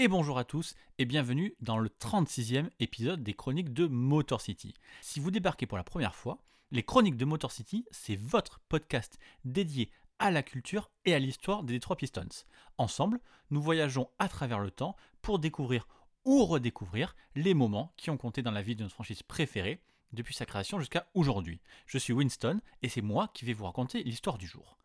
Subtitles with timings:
[0.00, 4.72] et bonjour à tous et bienvenue dans le 36e épisode des Chroniques de Motor City.
[5.02, 6.38] Si vous débarquez pour la première fois,
[6.70, 11.64] les Chroniques de Motor City, c'est votre podcast dédié à la culture et à l'histoire
[11.64, 12.46] des Detroit Pistons.
[12.78, 15.86] Ensemble, nous voyageons à travers le temps pour découvrir
[16.24, 19.82] ou redécouvrir les moments qui ont compté dans la vie de notre franchise préférée
[20.14, 21.60] depuis sa création jusqu'à aujourd'hui.
[21.84, 24.78] Je suis Winston et c'est moi qui vais vous raconter l'histoire du jour.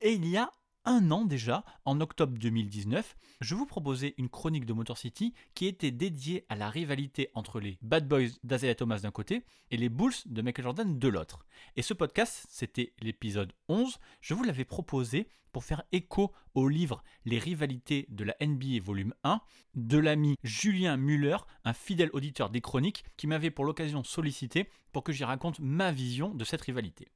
[0.00, 0.50] Et il y a
[0.86, 5.66] un an déjà, en octobre 2019, je vous proposais une chronique de Motor City qui
[5.66, 9.88] était dédiée à la rivalité entre les Bad Boys d'Azalea Thomas d'un côté et les
[9.88, 11.44] Bulls de Michael Jordan de l'autre.
[11.74, 17.02] Et ce podcast, c'était l'épisode 11, je vous l'avais proposé pour faire écho au livre
[17.24, 19.40] Les rivalités de la NBA volume 1
[19.74, 25.02] de l'ami Julien Muller, un fidèle auditeur des chroniques qui m'avait pour l'occasion sollicité pour
[25.02, 27.08] que j'y raconte ma vision de cette rivalité.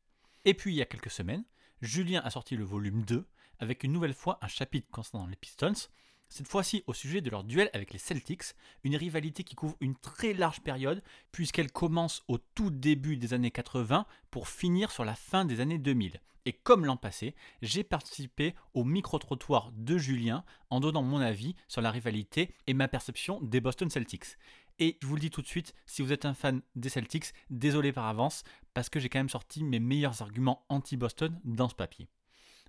[0.45, 1.45] Et puis il y a quelques semaines,
[1.83, 3.27] Julien a sorti le volume 2
[3.61, 5.89] avec une nouvelle fois un chapitre concernant les Pistons,
[6.29, 9.97] cette fois-ci au sujet de leur duel avec les Celtics, une rivalité qui couvre une
[9.97, 11.03] très large période
[11.33, 15.79] puisqu'elle commence au tout début des années 80 pour finir sur la fin des années
[15.79, 16.21] 2000.
[16.47, 21.83] Et comme l'an passé, j'ai participé au micro-trottoir de Julien en donnant mon avis sur
[21.83, 24.37] la rivalité et ma perception des Boston Celtics.
[24.79, 27.35] Et je vous le dis tout de suite, si vous êtes un fan des Celtics,
[27.51, 31.75] désolé par avance, parce que j'ai quand même sorti mes meilleurs arguments anti-Boston dans ce
[31.75, 32.09] papier.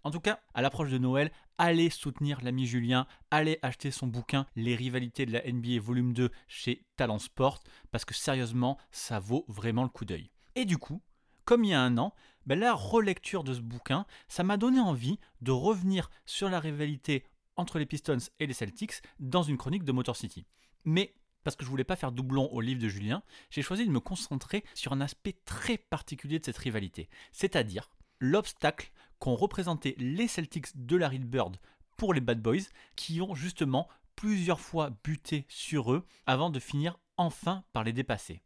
[0.03, 4.47] En tout cas, à l'approche de Noël, allez soutenir l'ami Julien, allez acheter son bouquin
[4.55, 7.59] Les rivalités de la NBA volume 2 chez Talent Sport,
[7.91, 10.31] parce que sérieusement, ça vaut vraiment le coup d'œil.
[10.55, 11.03] Et du coup,
[11.45, 12.15] comme il y a un an,
[12.48, 17.23] ben la relecture de ce bouquin, ça m'a donné envie de revenir sur la rivalité
[17.55, 20.47] entre les Pistons et les Celtics dans une chronique de Motor City.
[20.83, 23.21] Mais parce que je voulais pas faire doublon au livre de Julien,
[23.52, 27.89] j'ai choisi de me concentrer sur un aspect très particulier de cette rivalité, c'est-à-dire
[28.21, 31.58] l'obstacle qu'ont représenté les Celtics de Larry Bird
[31.98, 36.98] pour les Bad Boys, qui ont justement plusieurs fois buté sur eux avant de finir
[37.17, 38.42] enfin par les dépasser.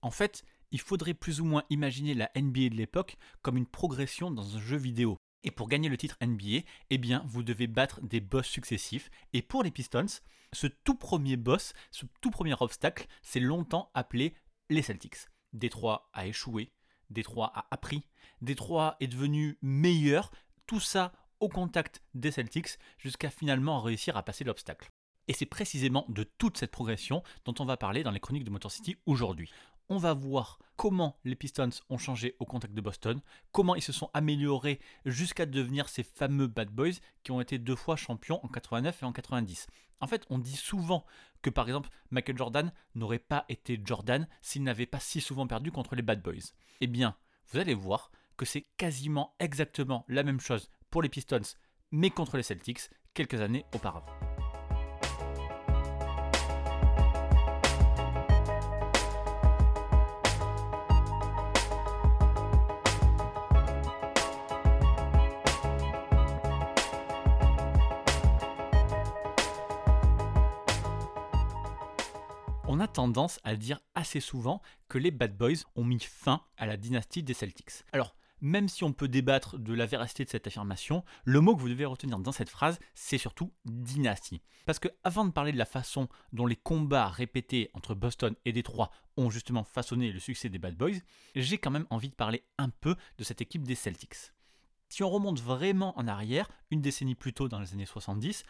[0.00, 4.30] En fait, il faudrait plus ou moins imaginer la NBA de l'époque comme une progression
[4.30, 5.16] dans un jeu vidéo.
[5.44, 9.10] Et pour gagner le titre NBA, eh vous devez battre des boss successifs.
[9.32, 10.06] Et pour les Pistons,
[10.52, 14.34] ce tout premier boss, ce tout premier obstacle, c'est longtemps appelé
[14.70, 15.28] les Celtics.
[15.52, 16.72] Détroit a échoué,
[17.12, 18.02] Détroit a appris,
[18.40, 20.30] Détroit est devenu meilleur,
[20.66, 24.90] tout ça au contact des Celtics jusqu'à finalement réussir à passer l'obstacle.
[25.28, 28.50] Et c'est précisément de toute cette progression dont on va parler dans les chroniques de
[28.50, 29.50] Motor City aujourd'hui.
[29.92, 33.20] On va voir comment les Pistons ont changé au contact de Boston,
[33.50, 37.76] comment ils se sont améliorés jusqu'à devenir ces fameux Bad Boys qui ont été deux
[37.76, 39.66] fois champions en 89 et en 90.
[40.00, 41.04] En fait, on dit souvent
[41.42, 45.70] que par exemple Michael Jordan n'aurait pas été Jordan s'il n'avait pas si souvent perdu
[45.70, 46.54] contre les Bad Boys.
[46.80, 47.14] Eh bien,
[47.50, 51.42] vous allez voir que c'est quasiment exactement la même chose pour les Pistons,
[51.90, 54.31] mais contre les Celtics quelques années auparavant.
[72.92, 77.22] Tendance à dire assez souvent que les Bad Boys ont mis fin à la dynastie
[77.22, 77.84] des Celtics.
[77.92, 81.60] Alors, même si on peut débattre de la véracité de cette affirmation, le mot que
[81.60, 84.42] vous devez retenir dans cette phrase, c'est surtout dynastie.
[84.66, 88.52] Parce que avant de parler de la façon dont les combats répétés entre Boston et
[88.52, 90.98] Détroit ont justement façonné le succès des Bad Boys,
[91.36, 94.32] j'ai quand même envie de parler un peu de cette équipe des Celtics.
[94.88, 98.44] Si on remonte vraiment en arrière, une décennie plus tôt dans les années 70,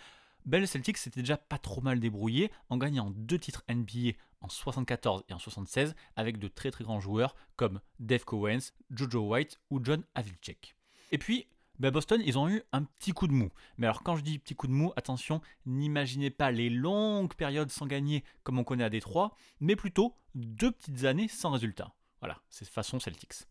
[0.44, 4.48] ben, le Celtics s'était déjà pas trop mal débrouillé en gagnant deux titres NBA en
[4.48, 9.58] 74 et en 76 avec de très très grands joueurs comme Dave Cowens, Jojo White
[9.70, 10.74] ou John Havlicek.
[11.10, 11.46] Et puis,
[11.78, 13.50] ben Boston, ils ont eu un petit coup de mou.
[13.76, 17.70] Mais alors quand je dis petit coup de mou, attention, n'imaginez pas les longues périodes
[17.70, 21.94] sans gagner comme on connaît à Détroit, mais plutôt deux petites années sans résultat.
[22.20, 23.46] Voilà, c'est façon Celtics.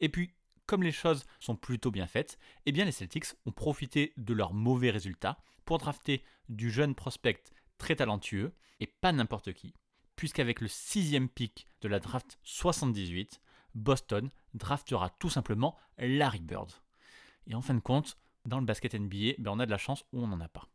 [0.00, 0.34] Et puis,
[0.66, 4.54] comme les choses sont plutôt bien faites, eh bien les Celtics ont profité de leurs
[4.54, 7.42] mauvais résultats pour drafter du jeune prospect
[7.78, 9.74] très talentueux, et pas n'importe qui,
[10.16, 13.40] puisqu'avec le sixième pick de la draft 78,
[13.74, 16.70] Boston draftera tout simplement Larry Bird.
[17.46, 20.04] Et en fin de compte, dans le basket NBA, ben on a de la chance
[20.12, 20.68] ou on n'en a pas.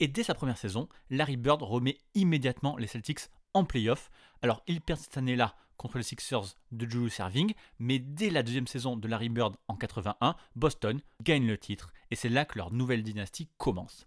[0.00, 4.10] Et dès sa première saison, Larry Bird remet immédiatement les Celtics en playoff.
[4.42, 8.66] Alors, ils perdent cette année-là contre les Sixers de Julius Serving, mais dès la deuxième
[8.66, 12.72] saison de Larry Bird en 81, Boston gagne le titre et c'est là que leur
[12.72, 14.06] nouvelle dynastie commence.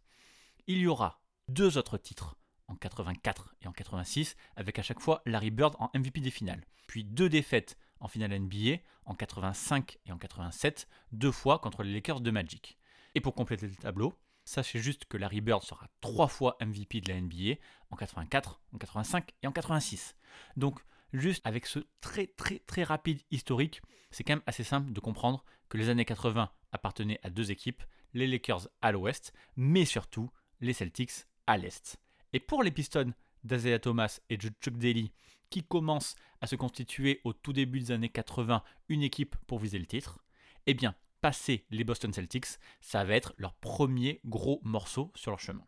[0.67, 2.37] Il y aura deux autres titres
[2.73, 6.65] en 84 et en 86, avec à chaque fois Larry Bird en MVP des finales.
[6.87, 11.93] Puis deux défaites en finale NBA en 85 et en 87, deux fois contre les
[11.93, 12.77] Lakers de Magic.
[13.15, 17.09] Et pour compléter le tableau, sachez juste que Larry Bird sera trois fois MVP de
[17.09, 17.59] la NBA
[17.91, 20.15] en 84, en 85 et en 86.
[20.57, 20.79] Donc
[21.13, 23.81] juste avec ce très très très rapide historique,
[24.11, 27.83] c'est quand même assez simple de comprendre que les années 80 appartenaient à deux équipes,
[28.13, 30.29] les Lakers à l'ouest, mais surtout
[30.59, 31.97] les Celtics à l'est.
[32.33, 33.13] Et pour les Pistons
[33.43, 35.11] d'Azea Thomas et de Chuck Daly,
[35.51, 39.77] qui commencent à se constituer au tout début des années 80 une équipe pour viser
[39.77, 40.17] le titre,
[40.65, 45.39] eh bien, passer les Boston Celtics, ça va être leur premier gros morceau sur leur
[45.39, 45.63] chemin.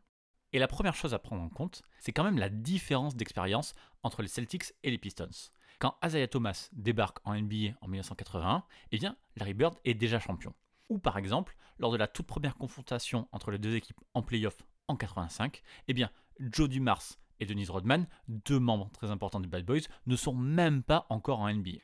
[0.54, 4.24] Et la première chose à prendre en compte, c'est quand même la différence d'expérience entre
[4.24, 5.30] les Celtics et les Pistons.
[5.78, 10.56] Quand Isaiah Thomas débarque en NBA en 1981, eh bien, Larry Bird est déjà champion.
[10.90, 14.58] Ou par exemple, lors de la toute première confrontation entre les deux équipes en playoff
[14.88, 16.10] en 85, eh bien,
[16.40, 17.04] Joe Dumars
[17.40, 21.40] et Denise Rodman, deux membres très importants des Bad Boys, ne sont même pas encore
[21.40, 21.80] en NBA.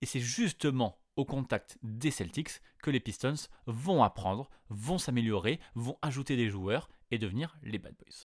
[0.00, 3.34] Et c'est justement au contact des Celtics que les Pistons
[3.66, 8.24] vont apprendre, vont s'améliorer, vont ajouter des joueurs et devenir les Bad Boys.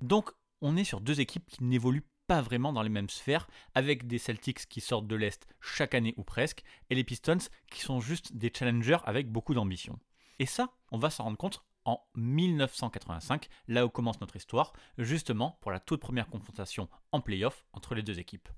[0.00, 0.30] Donc
[0.60, 4.18] on est sur deux équipes qui n'évoluent pas vraiment dans les mêmes sphères, avec des
[4.18, 7.38] Celtics qui sortent de l'Est chaque année ou presque, et les Pistons
[7.70, 9.98] qui sont juste des challengers avec beaucoup d'ambition.
[10.38, 15.58] Et ça, on va s'en rendre compte en 1985, là où commence notre histoire, justement
[15.60, 18.48] pour la toute première confrontation en playoff entre les deux équipes.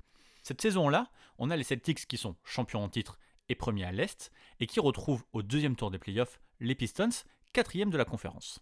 [0.42, 4.30] Cette saison-là, on a les Celtics qui sont champions en titre et premiers à l'Est,
[4.60, 7.08] et qui retrouvent au deuxième tour des playoffs les Pistons,
[7.52, 8.60] quatrième de la conférence.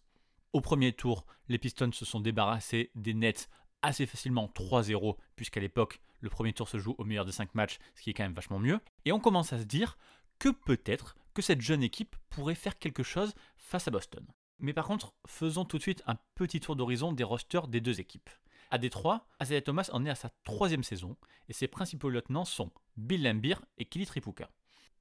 [0.52, 3.48] Au premier tour, les Pistons se sont débarrassés des Nets
[3.82, 7.78] assez facilement 3-0, puisqu'à l'époque, le premier tour se joue au meilleur des 5 matchs,
[7.94, 8.80] ce qui est quand même vachement mieux.
[9.04, 9.98] Et on commence à se dire
[10.38, 14.26] que peut-être que cette jeune équipe pourrait faire quelque chose face à Boston.
[14.58, 18.00] Mais par contre, faisons tout de suite un petit tour d'horizon des rosters des deux
[18.00, 18.31] équipes.
[18.70, 21.17] À Détroit, Isaiah Thomas en est à sa troisième saison,
[21.49, 24.50] et ses principaux lieutenants sont Bill Lambier et Kelly Tripucka.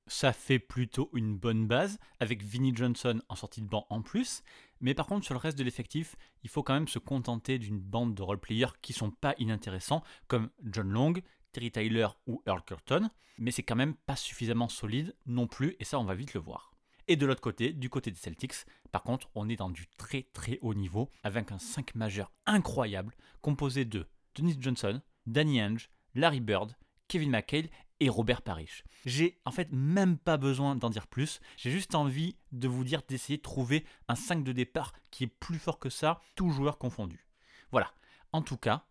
[0.07, 4.43] Ça fait plutôt une bonne base, avec Vinnie Johnson en sortie de banc en plus,
[4.79, 7.79] mais par contre sur le reste de l'effectif, il faut quand même se contenter d'une
[7.79, 11.13] bande de role-players qui sont pas inintéressants, comme John Long,
[11.53, 13.09] Terry Tyler ou Earl Curtin,
[13.39, 16.39] mais c'est quand même pas suffisamment solide non plus, et ça on va vite le
[16.39, 16.74] voir.
[17.07, 20.23] Et de l'autre côté, du côté des Celtics, par contre, on est dans du très
[20.33, 26.39] très haut niveau, avec un 5 majeur incroyable, composé de Dennis Johnson, Danny Ainge, Larry
[26.39, 26.75] Bird,
[27.07, 27.69] Kevin McHale
[27.99, 28.83] et Robert Parrish.
[29.05, 33.03] J'ai en fait même pas besoin d'en dire plus, j'ai juste envie de vous dire
[33.07, 36.79] d'essayer de trouver un 5 de départ qui est plus fort que ça, tout joueur
[36.79, 37.27] confondu.
[37.71, 37.93] Voilà,
[38.31, 38.85] en tout cas,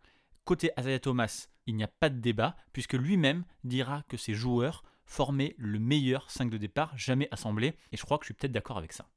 [0.44, 4.84] côté Isaiah Thomas, il n'y a pas de débat, puisque lui-même dira que ses joueurs
[5.06, 8.52] former le meilleur 5 de départ jamais assemblé, et je crois que je suis peut-être
[8.52, 9.08] d'accord avec ça.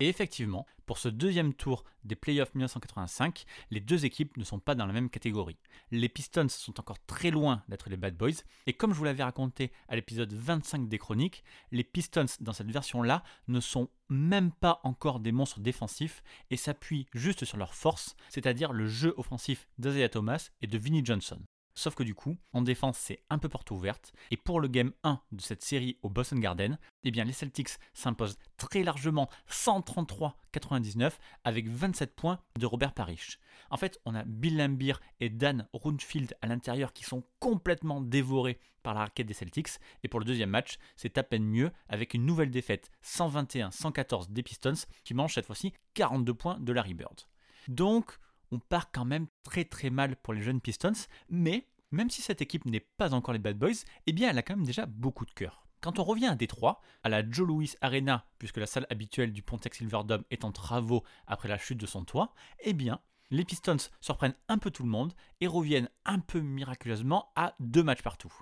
[0.00, 4.76] Et effectivement, pour ce deuxième tour des playoffs 1985, les deux équipes ne sont pas
[4.76, 5.58] dans la même catégorie.
[5.90, 9.24] Les Pistons sont encore très loin d'être les Bad Boys, et comme je vous l'avais
[9.24, 11.42] raconté à l'épisode 25 des chroniques,
[11.72, 17.08] les Pistons dans cette version-là ne sont même pas encore des monstres défensifs et s'appuient
[17.12, 21.40] juste sur leur force, c'est-à-dire le jeu offensif d'Azaya Thomas et de Vinnie Johnson.
[21.78, 24.12] Sauf que du coup, en défense, c'est un peu porte ouverte.
[24.32, 27.68] Et pour le game 1 de cette série au Boston Garden, eh bien, les Celtics
[27.94, 31.12] s'imposent très largement 133-99
[31.44, 33.38] avec 27 points de Robert Parrish.
[33.70, 38.58] En fait, on a Bill Lambier et Dan Runfield à l'intérieur qui sont complètement dévorés
[38.82, 39.78] par la raquette des Celtics.
[40.02, 44.42] Et pour le deuxième match, c'est à peine mieux avec une nouvelle défaite 121-114 des
[44.42, 47.20] Pistons qui mangent cette fois-ci 42 points de Larry Bird.
[47.68, 48.18] Donc,
[48.50, 50.92] on part quand même très très mal pour les jeunes Pistons,
[51.28, 54.42] mais même si cette équipe n'est pas encore les Bad Boys, eh bien elle a
[54.42, 55.64] quand même déjà beaucoup de cœur.
[55.80, 59.42] Quand on revient à Détroit, à la Joe Louis Arena, puisque la salle habituelle du
[59.42, 63.00] Pontex Silverdome est en travaux après la chute de son toit, eh bien
[63.30, 67.82] les Pistons surprennent un peu tout le monde et reviennent un peu miraculeusement à deux
[67.82, 68.32] matchs partout.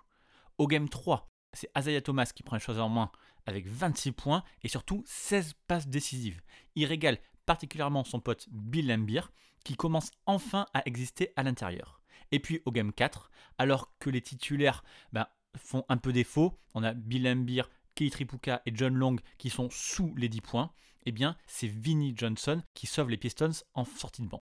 [0.59, 3.11] Au game 3, c'est Azaya Thomas qui prend les choses en main
[3.47, 6.41] avec 26 points et surtout 16 passes décisives.
[6.75, 9.23] Il régale particulièrement son pote Bill Lambier
[9.67, 12.01] qui commence enfin à exister à l'intérieur.
[12.31, 16.85] Et puis au game 4, alors que les titulaires ben, font un peu défaut, on
[16.85, 17.65] a Bill Lambier,
[17.97, 20.73] Kelly Tripucka et John Long qui sont sous les 10 points,
[21.05, 24.41] eh bien c'est Vinnie Johnson qui sauve les Pistons en sortie de banc.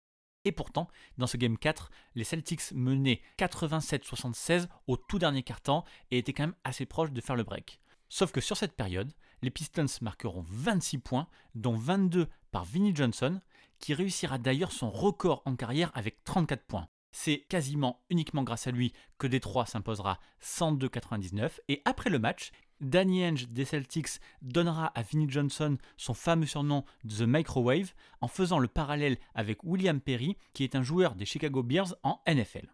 [0.45, 6.17] Et pourtant, dans ce game 4, les Celtics menaient 87-76 au tout dernier quart-temps et
[6.17, 7.81] étaient quand même assez proches de faire le break.
[8.07, 9.11] Sauf que sur cette période,
[9.41, 13.41] les Pistons marqueront 26 points, dont 22 par Vinnie Johnson,
[13.79, 16.87] qui réussira d'ailleurs son record en carrière avec 34 points.
[17.11, 23.23] C'est quasiment uniquement grâce à lui que Détroit s'imposera 102-99 et après le match, Danny
[23.23, 28.67] Ainge des Celtics donnera à Vinnie Johnson son fameux surnom The Microwave en faisant le
[28.67, 32.71] parallèle avec William Perry qui est un joueur des Chicago Bears en NFL.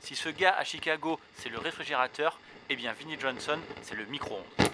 [0.00, 4.68] Si ce gars à Chicago c'est le réfrigérateur, eh bien Vinnie Johnson c'est le micro-ondes.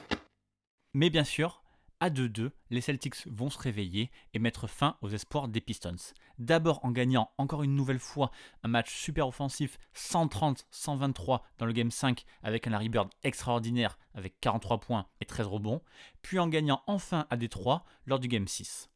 [0.95, 1.64] Mais bien sûr,
[2.05, 5.97] à 2-2, les Celtics vont se réveiller et mettre fin aux espoirs des Pistons.
[6.39, 8.31] D'abord en gagnant encore une nouvelle fois
[8.63, 14.39] un match super offensif 130-123 dans le Game 5 avec un Larry Bird extraordinaire avec
[14.41, 15.81] 43 points et 13 rebonds,
[16.21, 18.91] puis en gagnant enfin à Détroit lors du Game 6.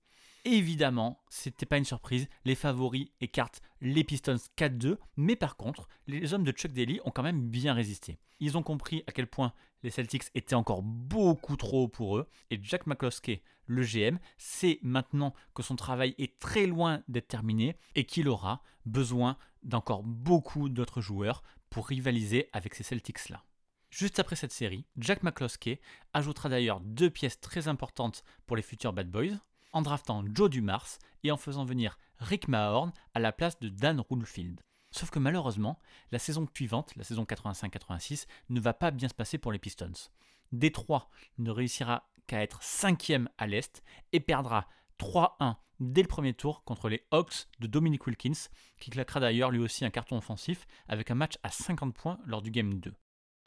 [0.45, 6.33] Évidemment, c'était pas une surprise, les favoris écartent les Pistons 4-2, mais par contre, les
[6.33, 8.18] hommes de Chuck Daly ont quand même bien résisté.
[8.40, 9.52] Ils ont compris à quel point
[9.83, 14.78] les Celtics étaient encore beaucoup trop hauts pour eux, et Jack McCloskey, le GM, sait
[14.83, 20.68] maintenant que son travail est très loin d'être terminé et qu'il aura besoin d'encore beaucoup
[20.68, 23.45] d'autres joueurs pour rivaliser avec ces Celtics-là.
[23.90, 25.80] Juste après cette série, Jack McCloskey
[26.12, 29.38] ajoutera d'ailleurs deux pièces très importantes pour les futurs Bad Boys,
[29.72, 34.02] en draftant Joe Dumars et en faisant venir Rick Mahorn à la place de Dan
[34.08, 34.60] Rulfield.
[34.90, 35.78] Sauf que malheureusement,
[36.10, 40.10] la saison suivante, la saison 85-86, ne va pas bien se passer pour les Pistons.
[40.52, 43.82] Détroit ne réussira qu'à être cinquième à l'Est
[44.12, 44.66] et perdra
[44.98, 48.48] 3-1 dès le premier tour contre les Hawks de Dominic Wilkins,
[48.80, 52.42] qui claquera d'ailleurs lui aussi un carton offensif avec un match à 50 points lors
[52.42, 52.92] du Game 2.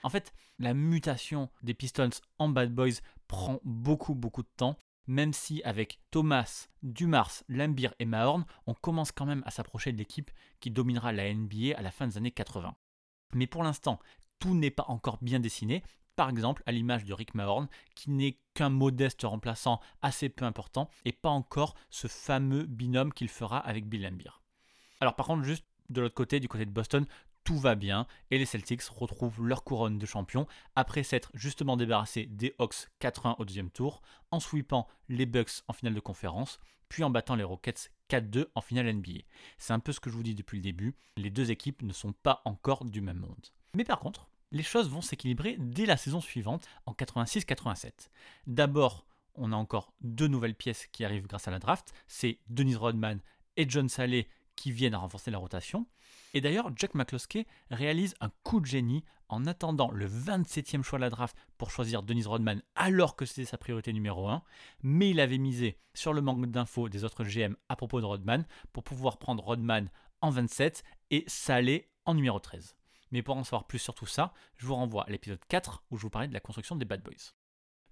[0.03, 2.09] En fait, la mutation des Pistons
[2.39, 4.77] en Bad Boys prend beaucoup beaucoup de temps
[5.07, 9.97] même si avec Thomas, Dumars, Lambir et Mahorn, on commence quand même à s'approcher de
[9.97, 12.75] l'équipe qui dominera la NBA à la fin des années 80.
[13.33, 13.99] Mais pour l'instant,
[14.39, 15.83] tout n'est pas encore bien dessiné,
[16.15, 20.89] par exemple à l'image de Rick Mahorn, qui n'est qu'un modeste remplaçant assez peu important,
[21.05, 24.41] et pas encore ce fameux binôme qu'il fera avec Bill Lambir.
[24.99, 27.05] Alors par contre, juste de l'autre côté, du côté de Boston,
[27.43, 32.25] tout va bien et les Celtics retrouvent leur couronne de champion après s'être justement débarrassés
[32.25, 37.03] des Hawks 4-1 au deuxième tour, en sweepant les Bucks en finale de conférence, puis
[37.03, 39.21] en battant les Rockets 4-2 en finale NBA.
[39.57, 41.93] C'est un peu ce que je vous dis depuis le début, les deux équipes ne
[41.93, 43.47] sont pas encore du même monde.
[43.73, 48.09] Mais par contre, les choses vont s'équilibrer dès la saison suivante, en 86-87.
[48.47, 49.05] D'abord,
[49.35, 53.21] on a encore deux nouvelles pièces qui arrivent grâce à la draft, c'est Denise Rodman
[53.57, 55.85] et John Saleh qui viennent à renforcer la rotation.
[56.33, 61.03] Et d'ailleurs, Jack McCloskey réalise un coup de génie en attendant le 27e choix de
[61.03, 64.43] la draft pour choisir Denise Rodman alors que c'était sa priorité numéro 1,
[64.83, 68.45] mais il avait misé sur le manque d'infos des autres GM à propos de Rodman
[68.73, 69.89] pour pouvoir prendre Rodman
[70.21, 72.75] en 27 et Salé en numéro 13.
[73.11, 75.97] Mais pour en savoir plus sur tout ça, je vous renvoie à l'épisode 4 où
[75.97, 77.33] je vous parlais de la construction des Bad Boys.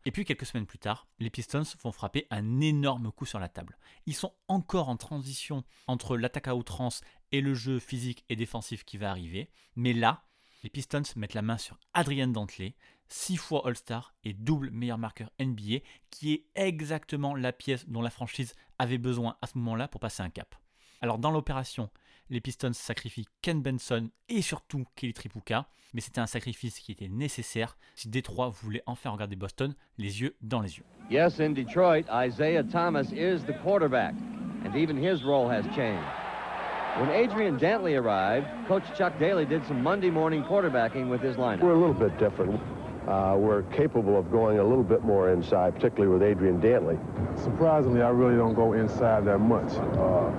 [0.06, 3.50] Et puis quelques semaines plus tard, les Pistons vont frapper un énorme coup sur la
[3.50, 3.78] table.
[4.06, 7.02] Ils sont encore en transition entre l'attaque à outrance
[7.32, 9.52] et le jeu physique et défensif qui va arriver.
[9.76, 10.24] Mais là,
[10.64, 12.76] les Pistons mettent la main sur Adrian Dantley,
[13.10, 15.80] 6 fois All-Star et double meilleur marqueur NBA,
[16.10, 20.22] qui est exactement la pièce dont la franchise avait besoin à ce moment-là pour passer
[20.22, 20.56] un cap.
[21.02, 21.90] Alors dans l'opération,
[22.30, 27.08] les Pistons sacrifient Ken Benson et surtout Kelly Tripuka, mais c'était un sacrifice qui était
[27.08, 30.84] nécessaire si Détroit voulait enfin regarder Boston les yeux dans les yeux.
[31.10, 34.14] Yes, in Detroit, Isaiah Thomas is the quarterback,
[34.66, 36.06] and even his role has changed.
[36.98, 41.62] When Adrian Dantley arrived, Coach Chuck Daly did some Monday morning quarterbacking with his lineup.
[41.62, 42.60] We're a little bit different.
[43.08, 47.00] Uh, we're capable of going a little bit more inside, particularly with Adrian Dantley.
[47.40, 49.72] Surprisingly, I really don't go inside that much.
[49.98, 50.30] Uh,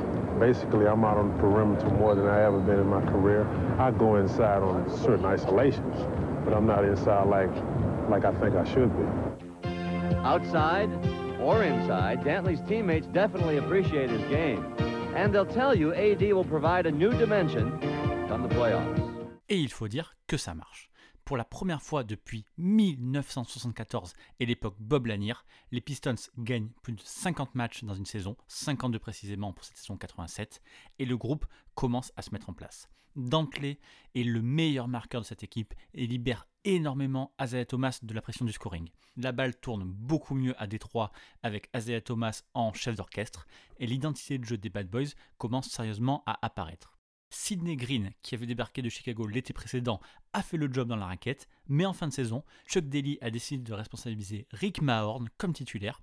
[0.41, 3.47] basically, I'm out on the perimeter more than I ever been in my career.
[3.79, 5.97] I go inside on certain isolations,
[6.45, 7.51] but I'm not inside like,
[8.09, 9.05] like I think I should be.
[10.25, 10.91] Outside
[11.41, 14.65] or inside, Dantley's teammates definitely appreciate his game.
[15.15, 17.79] And they'll tell you AD will provide a new dimension
[18.29, 18.99] come the playoffs.
[19.49, 20.90] Et il faut dire que ça marche.
[21.31, 25.35] Pour la première fois depuis 1974 et l'époque Bob Lanier,
[25.71, 29.97] les Pistons gagnent plus de 50 matchs dans une saison, 52 précisément pour cette saison
[29.97, 30.61] 87,
[30.99, 31.47] et le groupe
[31.77, 32.89] commence à se mettre en place.
[33.15, 33.79] Dantley
[34.17, 38.45] est le meilleur marqueur de cette équipe et libère énormément Isaiah Thomas de la pression
[38.45, 38.89] du scoring.
[39.17, 41.13] La balle tourne beaucoup mieux à Détroit
[41.45, 43.47] avec Isaiah Thomas en chef d'orchestre
[43.79, 47.00] et l'identité de jeu des Bad Boys commence sérieusement à apparaître.
[47.31, 50.01] Sidney Green, qui avait débarqué de Chicago l'été précédent,
[50.33, 53.31] a fait le job dans la raquette, mais en fin de saison, Chuck Daly a
[53.31, 56.03] décidé de responsabiliser Rick Mahorn comme titulaire,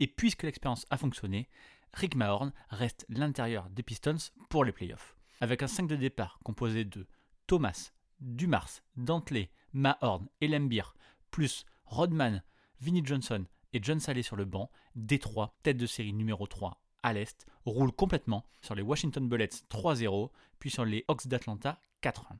[0.00, 1.48] et puisque l'expérience a fonctionné,
[1.94, 4.16] Rick Mahorn reste l'intérieur des Pistons
[4.50, 5.16] pour les playoffs.
[5.40, 7.06] Avec un 5 de départ composé de
[7.46, 10.94] Thomas, Dumars, Dantley, Mahorn et Lembir,
[11.30, 12.42] plus Rodman,
[12.80, 17.12] Vinnie Johnson et John Saleh sur le banc, Détroit, tête de série numéro 3 à
[17.12, 22.38] l'Est, roule complètement sur les Washington Bullets 3-0, puis sur les Hawks d'Atlanta 4-1.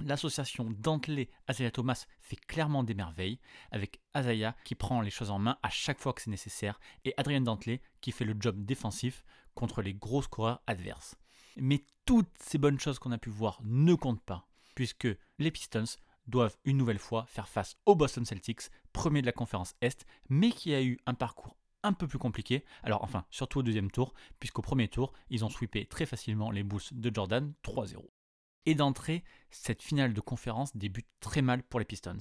[0.00, 5.58] L'association Dantley-Azaya Thomas fait clairement des merveilles, avec Azaya qui prend les choses en main
[5.62, 9.80] à chaque fois que c'est nécessaire, et Adrien Dantley qui fait le job défensif contre
[9.80, 11.16] les gros scoreurs adverses.
[11.56, 15.08] Mais toutes ces bonnes choses qu'on a pu voir ne comptent pas, puisque
[15.38, 15.84] les Pistons
[16.26, 20.50] doivent une nouvelle fois faire face aux Boston Celtics, premier de la conférence Est, mais
[20.50, 22.64] qui a eu un parcours un peu plus compliqué.
[22.82, 26.62] Alors enfin, surtout au deuxième tour, puisqu'au premier tour, ils ont sweepé très facilement les
[26.62, 28.04] Bulls de Jordan 3-0.
[28.66, 32.18] Et d'entrée, cette finale de conférence débute très mal pour les Pistons.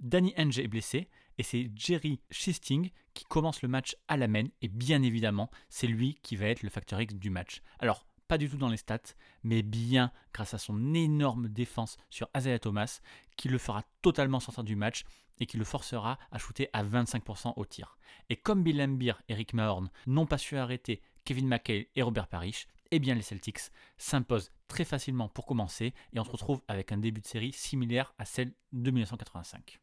[0.00, 4.46] Danny Henge est blessé et c'est Jerry Schisting qui commence le match à la main
[4.60, 7.62] et bien évidemment, c'est lui qui va être le facteur X du match.
[7.78, 12.28] Alors, pas du tout dans les stats, mais bien grâce à son énorme défense sur
[12.36, 13.00] Isaiah Thomas
[13.36, 15.04] qui le fera totalement sortir du match
[15.38, 17.98] et qui le forcera à shooter à 25% au tir.
[18.30, 22.28] Et comme Bill Laimbeer et Rick Mahorn n'ont pas su arrêter Kevin McHale et Robert
[22.28, 26.92] Parrish, eh bien les Celtics s'imposent très facilement pour commencer et on se retrouve avec
[26.92, 29.80] un début de série similaire à celle de 1985.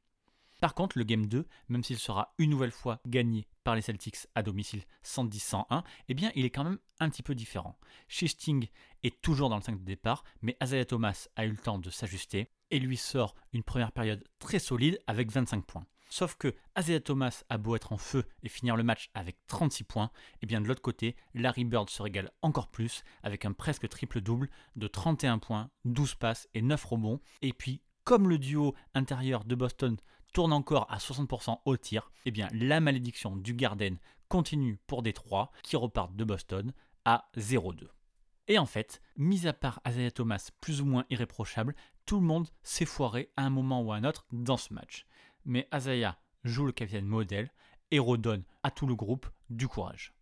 [0.62, 4.28] Par contre, le Game 2, même s'il sera une nouvelle fois gagné par les Celtics
[4.36, 7.80] à domicile 110-101, eh bien, il est quand même un petit peu différent.
[8.08, 8.68] Shisting
[9.02, 11.90] est toujours dans le 5 de départ, mais Isaiah Thomas a eu le temps de
[11.90, 15.88] s'ajuster et lui sort une première période très solide avec 25 points.
[16.12, 19.84] Sauf que Isaiah Thomas a beau être en feu et finir le match avec 36
[19.86, 20.12] points,
[20.44, 24.50] eh bien de l'autre côté, Larry Bird se régale encore plus avec un presque triple-double
[24.76, 27.20] de 31 points, 12 passes et 9 rebonds.
[27.42, 29.98] Et puis, comme le duo intérieur de Boston
[30.34, 33.98] tourne encore à 60% au tir, eh bien la malédiction du Garden
[34.28, 36.74] continue pour Détroit qui repartent de Boston
[37.06, 37.88] à 0-2.
[38.48, 42.50] Et en fait, mis à part Isaiah Thomas plus ou moins irréprochable, tout le monde
[42.64, 45.06] s'est foiré à un moment ou à un autre dans ce match.
[45.46, 47.50] Mais Isaiah joue le capitaine modèle
[47.92, 50.14] et redonne à tout le groupe du courage.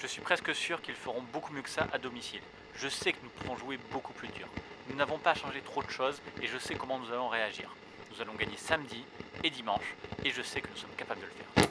[0.00, 2.40] Je suis presque sûr qu'ils feront beaucoup mieux que ça à domicile.
[2.74, 4.48] Je sais que nous pouvons jouer beaucoup plus dur.
[4.88, 7.74] Nous n'avons pas changé trop de choses et je sais comment nous allons réagir.
[8.12, 9.04] Nous allons gagner samedi
[9.42, 11.68] et dimanche, et je sais que nous sommes capables de le faire.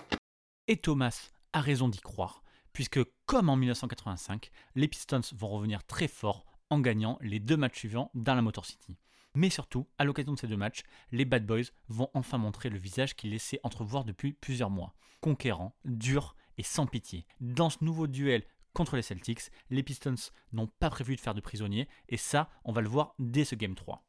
[0.67, 2.41] Et Thomas a raison d'y croire,
[2.73, 7.77] puisque comme en 1985, les Pistons vont revenir très fort en gagnant les deux matchs
[7.80, 8.97] suivants dans la Motor City.
[9.36, 12.80] Mais surtout, à l'occasion de ces deux matchs, les Bad Boys vont enfin montrer le
[12.80, 14.95] visage qu'ils laissaient entrevoir depuis plusieurs mois.
[15.19, 17.27] Conquérant, dur et sans pitié.
[17.39, 20.15] Dans ce nouveau duel contre les Celtics, les Pistons
[20.54, 23.54] n'ont pas prévu de faire de prisonniers, et ça, on va le voir dès ce
[23.54, 24.04] Game 3.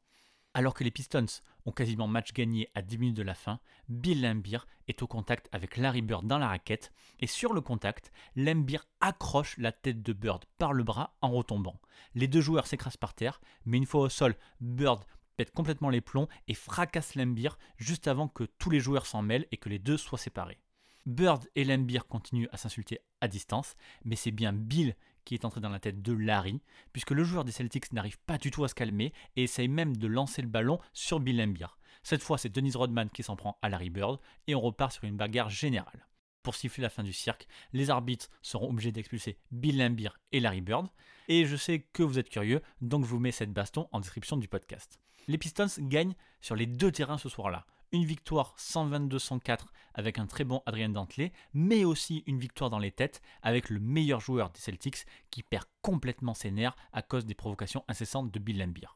[0.55, 1.25] Alors que les Pistons
[1.65, 5.49] ont quasiment match gagné à 10 minutes de la fin, Bill Lambier est au contact
[5.51, 10.13] avec Larry Bird dans la raquette et sur le contact, Lambier accroche la tête de
[10.13, 11.81] Bird par le bras en retombant.
[12.13, 15.03] Les deux joueurs s'écrasent par terre, mais une fois au sol, Bird
[15.37, 19.47] pète complètement les plombs et fracasse Lambier juste avant que tous les joueurs s'en mêlent
[19.51, 20.59] et que les deux soient séparés.
[21.07, 25.61] Bird et Lambier continuent à s'insulter à distance, mais c'est bien Bill qui est entré
[25.61, 28.67] dans la tête de Larry, puisque le joueur des Celtics n'arrive pas du tout à
[28.67, 31.67] se calmer et essaye même de lancer le ballon sur Bill Lambier.
[32.03, 35.05] Cette fois, c'est Denise Rodman qui s'en prend à Larry Bird et on repart sur
[35.05, 36.07] une bagarre générale.
[36.43, 40.59] Pour siffler la fin du cirque, les arbitres seront obligés d'expulser Bill Lambier et Larry
[40.59, 40.87] Bird.
[41.29, 44.35] Et je sais que vous êtes curieux, donc je vous mets cette baston en description
[44.35, 44.99] du podcast.
[45.29, 50.43] Les Pistons gagnent sur les deux terrains ce soir-là une victoire 122-104 avec un très
[50.43, 54.59] bon Adrien Dantley, mais aussi une victoire dans les têtes avec le meilleur joueur des
[54.59, 58.87] Celtics qui perd complètement ses nerfs à cause des provocations incessantes de Bill Lambier.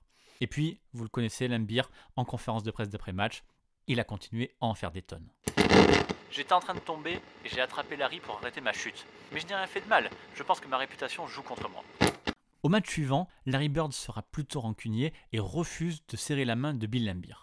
[0.41, 1.83] Et puis, vous le connaissez, Lambier,
[2.15, 3.43] en conférence de presse d'après-match,
[3.86, 5.29] il a continué à en faire des tonnes.
[6.31, 9.05] J'étais en train de tomber et j'ai attrapé Larry pour arrêter ma chute.
[9.31, 11.83] Mais je n'ai rien fait de mal, je pense que ma réputation joue contre moi.
[12.63, 16.86] Au match suivant, Larry Bird sera plutôt rancunier et refuse de serrer la main de
[16.88, 17.36] Bill Lambier.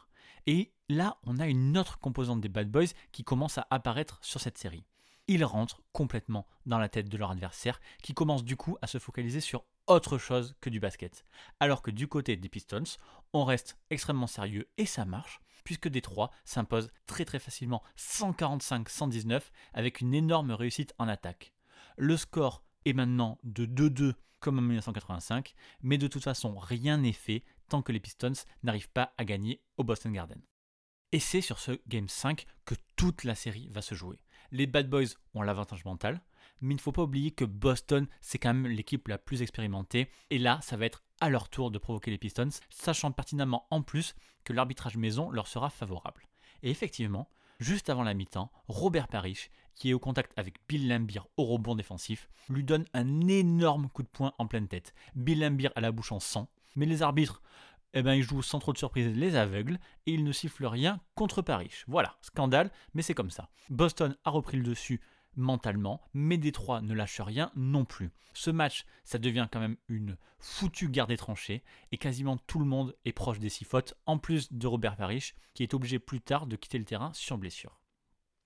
[0.46, 4.40] Et là, on a une autre composante des Bad Boys qui commence à apparaître sur
[4.40, 4.84] cette série.
[5.26, 8.98] Ils rentrent complètement dans la tête de leur adversaire, qui commence du coup à se
[8.98, 11.24] focaliser sur autre chose que du basket.
[11.60, 12.98] Alors que du côté des Pistons,
[13.32, 19.42] on reste extrêmement sérieux et ça marche, puisque Détroit s'impose très très facilement 145-119
[19.72, 21.54] avec une énorme réussite en attaque.
[21.96, 27.12] Le score est maintenant de 2-2 comme en 1985, mais de toute façon rien n'est
[27.12, 30.42] fait tant que les Pistons n'arrivent pas à gagner au Boston Garden.
[31.14, 34.18] Et c'est sur ce Game 5 que toute la série va se jouer.
[34.50, 36.20] Les Bad Boys ont l'avantage mental,
[36.60, 40.10] mais il ne faut pas oublier que Boston, c'est quand même l'équipe la plus expérimentée,
[40.30, 43.80] et là, ça va être à leur tour de provoquer les Pistons, sachant pertinemment en
[43.80, 46.26] plus que l'arbitrage maison leur sera favorable.
[46.64, 51.20] Et effectivement, juste avant la mi-temps, Robert Parrish, qui est au contact avec Bill Lambier
[51.36, 54.94] au rebond défensif, lui donne un énorme coup de poing en pleine tête.
[55.14, 57.40] Bill Lambier a la bouche en sang, mais les arbitres,
[57.94, 61.00] eh ben, ils jouent sans trop de surprise les aveugles et ils ne sifflent rien
[61.14, 61.70] contre Paris.
[61.86, 63.48] Voilà, scandale, mais c'est comme ça.
[63.70, 65.00] Boston a repris le dessus
[65.36, 68.10] mentalement, mais Détroit ne lâche rien non plus.
[68.34, 72.66] Ce match, ça devient quand même une foutue guerre des tranchées, et quasiment tout le
[72.66, 76.20] monde est proche des six fautes, en plus de Robert Parrish, qui est obligé plus
[76.20, 77.80] tard de quitter le terrain sur blessure.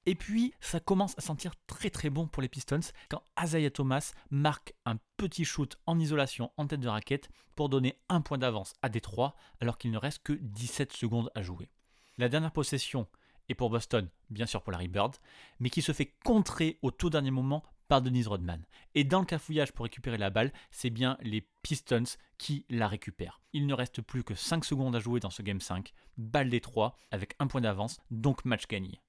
[0.09, 4.15] Et puis, ça commence à sentir très très bon pour les Pistons quand Isaiah Thomas
[4.31, 8.73] marque un petit shoot en isolation en tête de raquette pour donner un point d'avance
[8.81, 11.69] à Détroit alors qu'il ne reste que 17 secondes à jouer.
[12.17, 13.07] La dernière possession
[13.51, 15.15] est pour Boston, bien sûr pour Larry Bird,
[15.61, 18.65] mais qui se fait contrer au tout dernier moment par Denise Rodman.
[18.95, 23.43] Et dans le cafouillage pour récupérer la balle, c'est bien les Pistons qui la récupèrent.
[23.53, 26.97] Il ne reste plus que 5 secondes à jouer dans ce Game 5, balle Détroit
[27.11, 29.03] avec un point d'avance, donc match gagné.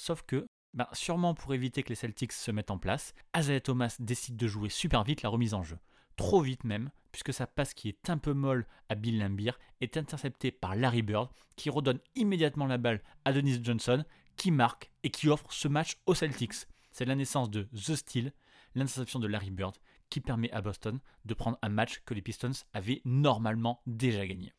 [0.00, 3.96] Sauf que, ben, sûrement pour éviter que les Celtics se mettent en place, Isaiah Thomas
[3.98, 5.78] décide de jouer super vite la remise en jeu.
[6.16, 9.98] Trop vite même, puisque sa passe qui est un peu molle à Bill Lambier est
[9.98, 14.02] interceptée par Larry Bird, qui redonne immédiatement la balle à Dennis Johnson,
[14.38, 16.66] qui marque et qui offre ce match aux Celtics.
[16.92, 18.32] C'est la naissance de The Steel,
[18.74, 19.76] l'interception de Larry Bird,
[20.08, 24.54] qui permet à Boston de prendre un match que les Pistons avaient normalement déjà gagné.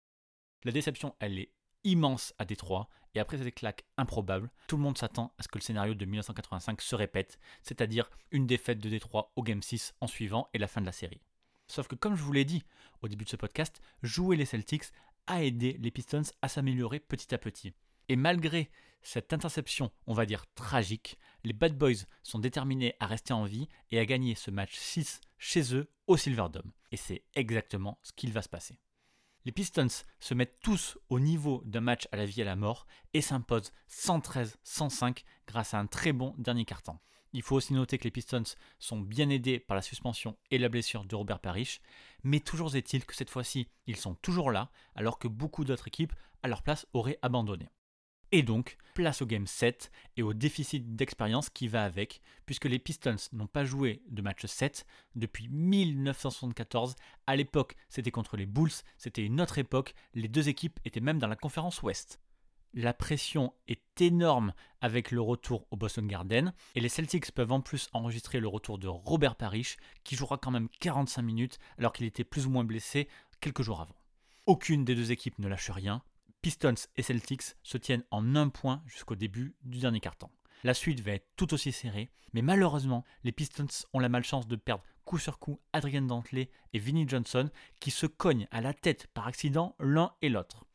[0.65, 1.51] La déception, elle est
[1.84, 5.58] immense à Détroit, et après cette claque improbable, tout le monde s'attend à ce que
[5.58, 10.08] le scénario de 1985 se répète, c'est-à-dire une défaite de Détroit au Game 6 en
[10.08, 11.21] suivant et la fin de la série.
[11.67, 12.63] Sauf que comme je vous l'ai dit
[13.02, 14.91] au début de ce podcast, jouer les Celtics
[15.28, 17.74] a aidé les Pistons à s'améliorer petit à petit.
[18.10, 18.69] Et malgré
[19.04, 23.67] cette interception, on va dire tragique, les Bad Boys sont déterminés à rester en vie
[23.89, 26.71] et à gagner ce match 6 chez eux au Silverdome.
[26.91, 28.80] Et c'est exactement ce qu'il va se passer.
[29.43, 32.56] Les Pistons se mettent tous au niveau d'un match à la vie et à la
[32.56, 36.99] mort et s'imposent 113-105 grâce à un très bon dernier carton.
[37.34, 38.43] Il faut aussi noter que les Pistons
[38.77, 41.82] sont bien aidés par la suspension et la blessure de Robert Parrish,
[42.23, 46.13] mais toujours est-il que cette fois-ci, ils sont toujours là, alors que beaucoup d'autres équipes,
[46.43, 47.67] à leur place, auraient abandonné.
[48.33, 52.79] Et donc, place au Game 7 et au déficit d'expérience qui va avec, puisque les
[52.79, 56.95] Pistons n'ont pas joué de match 7 depuis 1974.
[57.27, 61.19] À l'époque, c'était contre les Bulls, c'était une autre époque, les deux équipes étaient même
[61.19, 62.21] dans la conférence Ouest.
[62.73, 67.59] La pression est énorme avec le retour au Boston Garden et les Celtics peuvent en
[67.59, 72.05] plus enregistrer le retour de Robert Parrish qui jouera quand même 45 minutes alors qu'il
[72.05, 73.09] était plus ou moins blessé
[73.41, 73.97] quelques jours avant.
[74.45, 76.01] Aucune des deux équipes ne lâche rien,
[76.41, 80.32] Pistons et Celtics se tiennent en un point jusqu'au début du dernier quart-temps.
[80.63, 84.56] La suite va être tout aussi serrée, mais malheureusement, les Pistons ont la malchance de
[84.56, 89.06] perdre coup sur coup Adrian Dantley et Vinnie Johnson qui se cognent à la tête
[89.13, 90.65] par accident l'un et l'autre.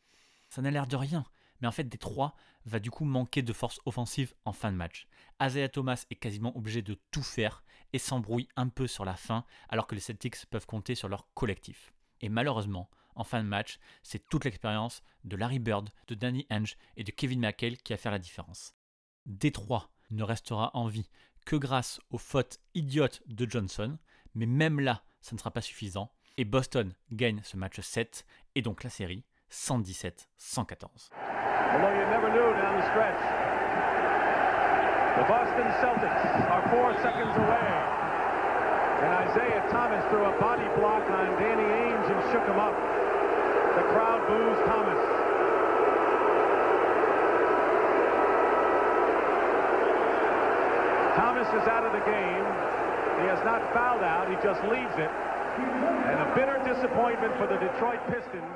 [0.50, 1.24] Ça n'a l'air de rien,
[1.61, 5.09] mais en fait Détroit va du coup manquer de force offensive en fin de match.
[5.42, 9.44] Isaiah Thomas est quasiment obligé de tout faire et s'embrouille un peu sur la fin
[9.68, 11.92] alors que les Celtics peuvent compter sur leur collectif.
[12.20, 16.76] Et malheureusement, en fin de match, c'est toute l'expérience de Larry Bird, de Danny Henge
[16.96, 18.74] et de Kevin McHale qui a fait la différence.
[19.26, 21.09] Détroit ne restera en vie
[21.44, 23.98] que grâce aux fautes idiotes de Johnson,
[24.35, 28.62] mais même là, ça ne sera pas suffisant, et Boston gagne ce match 7, et
[28.62, 31.11] donc la série 117-114.
[31.72, 33.46] Although you never knew down the stretch.
[35.16, 37.68] The Boston Celtics are four seconds away.
[39.02, 42.95] And Isaiah Thomas threw a body block on Danny Ainge and shook him up.
[43.76, 44.22] The crowd
[44.64, 45.02] Thomas.
[51.14, 52.46] Thomas is out of the game.
[53.20, 54.30] He has not fouled out.
[54.30, 55.10] He just leaves it.
[56.08, 58.48] And a bitter disappointment for the Detroit Pistons.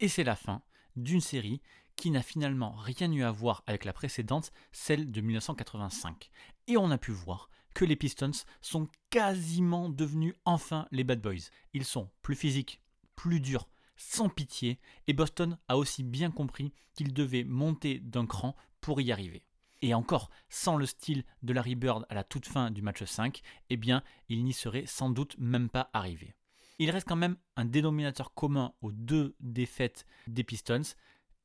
[0.00, 0.62] Et c'est la fin
[0.96, 1.62] d'une série
[1.94, 6.28] qui n'a finalement rien eu à voir avec la précédente, celle de 1985.
[6.66, 11.50] Et on a pu voir que les Pistons sont quasiment devenus enfin les Bad Boys.
[11.72, 12.80] Ils sont plus physiques,
[13.14, 18.56] plus durs, sans pitié, et Boston a aussi bien compris qu'il devait monter d'un cran
[18.80, 19.42] pour y arriver.
[19.82, 23.42] Et encore, sans le style de Larry Bird à la toute fin du match 5,
[23.70, 26.34] eh bien, il n'y serait sans doute même pas arrivé.
[26.78, 30.82] Il reste quand même un dénominateur commun aux deux défaites des Pistons.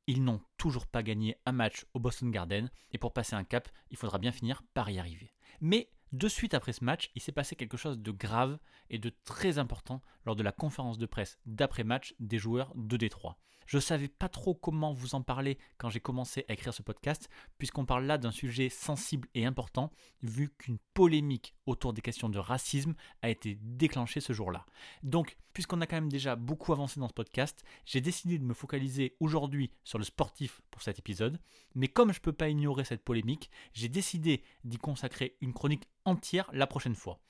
[0.06, 3.68] Ils n'ont toujours pas gagné un match au Boston Garden, et pour passer un cap,
[3.90, 5.32] il faudra bien finir par y arriver.
[5.60, 8.58] Mais de suite après ce match, il s'est passé quelque chose de grave
[8.90, 13.38] et de très important lors de la conférence de presse d'après-match des joueurs de Détroit.
[13.72, 16.82] Je ne savais pas trop comment vous en parler quand j'ai commencé à écrire ce
[16.82, 19.90] podcast, puisqu'on parle là d'un sujet sensible et important,
[20.22, 24.66] vu qu'une polémique autour des questions de racisme a été déclenchée ce jour-là.
[25.02, 28.52] Donc, puisqu'on a quand même déjà beaucoup avancé dans ce podcast, j'ai décidé de me
[28.52, 31.40] focaliser aujourd'hui sur le sportif pour cet épisode,
[31.74, 35.88] mais comme je ne peux pas ignorer cette polémique, j'ai décidé d'y consacrer une chronique
[36.04, 37.22] entière la prochaine fois.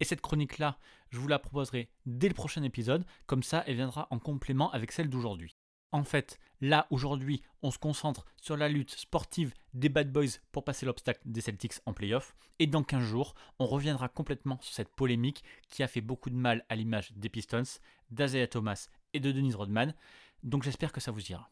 [0.00, 0.76] Et cette chronique-là,
[1.10, 4.90] je vous la proposerai dès le prochain épisode, comme ça elle viendra en complément avec
[4.90, 5.54] celle d'aujourd'hui.
[5.94, 10.64] En fait, là, aujourd'hui, on se concentre sur la lutte sportive des Bad Boys pour
[10.64, 12.34] passer l'obstacle des Celtics en playoff.
[12.58, 16.34] Et dans 15 jours, on reviendra complètement sur cette polémique qui a fait beaucoup de
[16.34, 17.62] mal à l'image des Pistons,
[18.10, 19.94] d'Azaya Thomas et de Denise Rodman.
[20.42, 21.48] Donc j'espère que ça vous ira.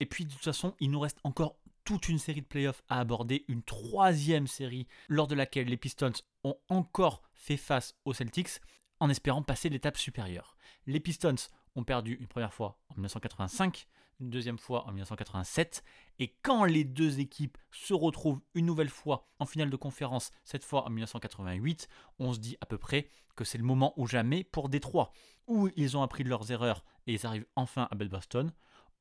[0.00, 2.98] Et puis de toute façon, il nous reste encore toute une série de playoffs à
[2.98, 6.10] aborder, une troisième série lors de laquelle les Pistons
[6.42, 8.60] ont encore fait face aux Celtics
[8.98, 10.56] en espérant passer l'étape supérieure.
[10.86, 11.36] Les Pistons
[11.76, 13.86] ont perdu une première fois en 1985,
[14.20, 15.82] une deuxième fois en 1987,
[16.18, 20.64] et quand les deux équipes se retrouvent une nouvelle fois en finale de conférence, cette
[20.64, 24.44] fois en 1988, on se dit à peu près que c'est le moment ou jamais
[24.44, 25.12] pour Détroit,
[25.46, 28.52] où ils ont appris de leurs erreurs et ils arrivent enfin à Boston,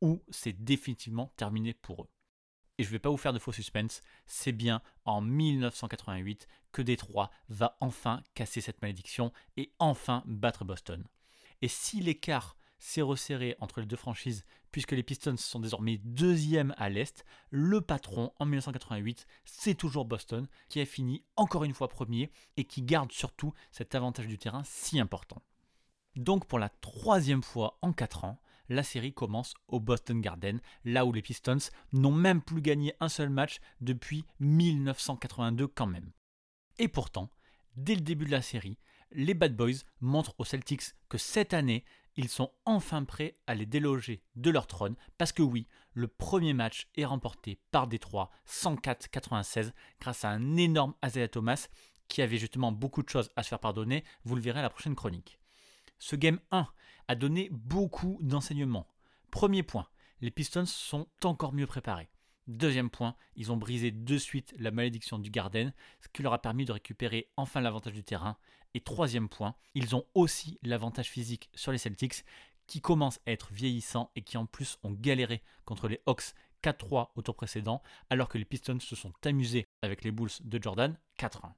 [0.01, 2.09] ou c'est définitivement terminé pour eux.
[2.79, 6.81] Et je ne vais pas vous faire de faux suspense, c'est bien en 1988 que
[6.81, 11.05] Détroit va enfin casser cette malédiction et enfin battre Boston.
[11.61, 14.43] Et si l'écart s'est resserré entre les deux franchises,
[14.73, 20.49] puisque les Pistons sont désormais deuxième à l'Est, le patron en 1988, c'est toujours Boston,
[20.67, 24.63] qui a fini encore une fois premier et qui garde surtout cet avantage du terrain
[24.65, 25.41] si important.
[26.17, 31.05] Donc pour la troisième fois en 4 ans, la série commence au Boston Garden, là
[31.05, 36.11] où les Pistons n'ont même plus gagné un seul match depuis 1982 quand même.
[36.79, 37.29] Et pourtant,
[37.77, 38.77] dès le début de la série,
[39.13, 43.65] les Bad Boys montrent aux Celtics que cette année, ils sont enfin prêts à les
[43.65, 49.71] déloger de leur trône, parce que oui, le premier match est remporté par Détroit 104-96
[49.99, 51.67] grâce à un énorme Isaiah Thomas
[52.07, 54.69] qui avait justement beaucoup de choses à se faire pardonner, vous le verrez à la
[54.69, 55.39] prochaine chronique.
[55.99, 56.67] Ce game 1
[57.07, 58.87] a donné beaucoup d'enseignements.
[59.31, 59.87] Premier point,
[60.21, 62.09] les Pistons sont encore mieux préparés.
[62.47, 66.41] Deuxième point, ils ont brisé de suite la malédiction du Garden, ce qui leur a
[66.41, 68.37] permis de récupérer enfin l'avantage du terrain.
[68.73, 72.25] Et troisième point, ils ont aussi l'avantage physique sur les Celtics,
[72.67, 76.33] qui commencent à être vieillissants et qui en plus ont galéré contre les Hawks
[76.63, 80.61] 4-3 au tour précédent, alors que les Pistons se sont amusés avec les Bulls de
[80.61, 81.53] Jordan 4-1.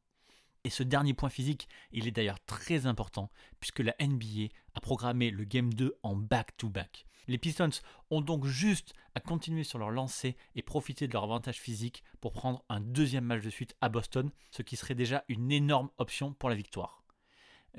[0.63, 5.29] Et ce dernier point physique, il est d'ailleurs très important puisque la NBA a programmé
[5.29, 7.05] le Game 2 en back-to-back.
[7.27, 7.69] Les Pistons
[8.09, 12.33] ont donc juste à continuer sur leur lancée et profiter de leur avantage physique pour
[12.33, 16.33] prendre un deuxième match de suite à Boston, ce qui serait déjà une énorme option
[16.33, 17.04] pour la victoire.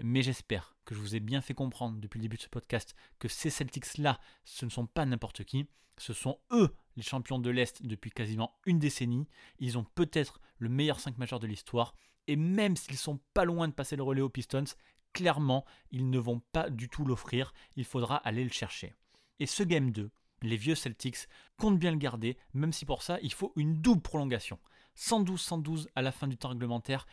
[0.03, 2.95] Mais j'espère que je vous ai bien fait comprendre depuis le début de ce podcast
[3.19, 5.67] que ces Celtics-là, ce ne sont pas n'importe qui,
[5.99, 9.27] ce sont eux les champions de l'Est depuis quasiment une décennie,
[9.59, 11.95] ils ont peut-être le meilleur 5 majeur de l'histoire,
[12.27, 14.65] et même s'ils sont pas loin de passer le relais aux Pistons,
[15.13, 18.95] clairement, ils ne vont pas du tout l'offrir, il faudra aller le chercher.
[19.39, 20.11] Et ce Game 2,
[20.43, 21.29] les vieux Celtics
[21.59, 24.59] comptent bien le garder, même si pour ça, il faut une double prolongation.
[24.97, 27.07] 112-112 à la fin du temps réglementaire,